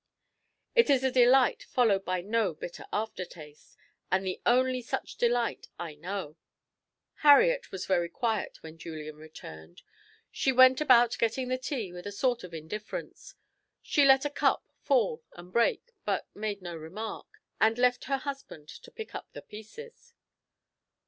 [0.73, 3.77] It is a delight followed by no bitter after taste,
[4.11, 6.37] and the only such delight I know."
[7.17, 9.83] Harriet was very quiet when Julian returned.
[10.31, 13.35] She went about getting the tea with a sort of indifference;
[13.83, 17.27] she let a cup fall and break, but made no remark,
[17.59, 20.15] and left her husband to pick up the pieces.